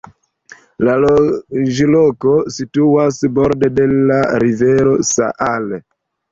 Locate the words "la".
0.87-0.95, 4.11-4.19